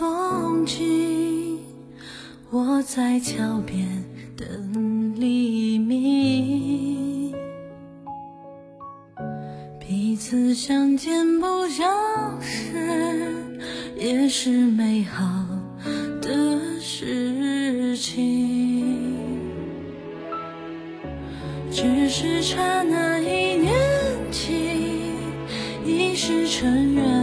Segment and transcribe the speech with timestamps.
[0.00, 1.58] 风景，
[2.50, 4.02] 我在桥边
[4.34, 7.34] 等黎明。
[9.78, 13.34] 彼此相见不相识，
[13.94, 15.46] 也是美好
[16.22, 19.18] 的事情。
[21.70, 23.74] 只是刹那一念
[24.32, 24.54] 起，
[25.84, 27.19] 一世尘缘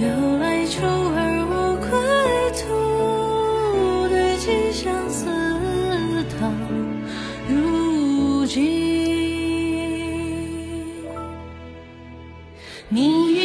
[0.00, 1.86] 由来处而无归
[2.56, 5.26] 途，对镜相思
[6.40, 6.48] 到
[7.46, 8.58] 如今。
[12.88, 13.40] 明月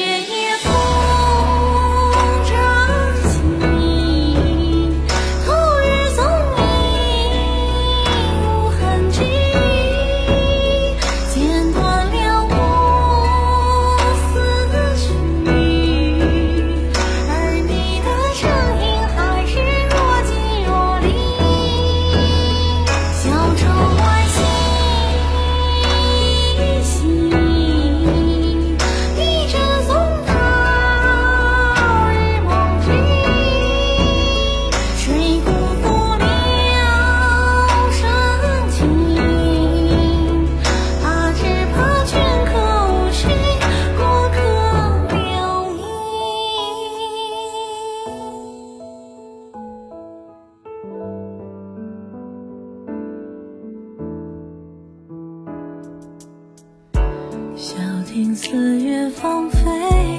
[57.57, 57.73] 小
[58.05, 59.59] 亭四月芳菲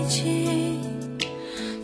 [0.08, 0.78] 起，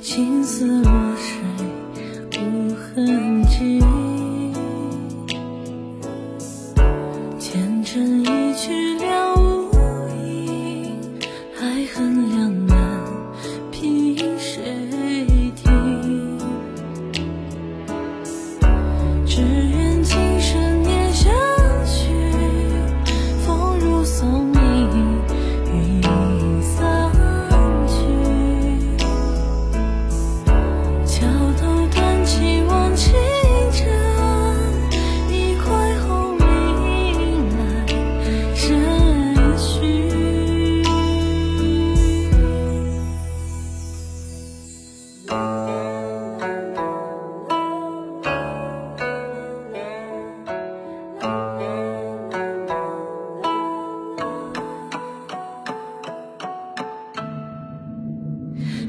[0.00, 3.84] 青丝落水无痕迹。
[7.38, 8.24] 前尘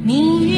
[0.05, 0.52] 你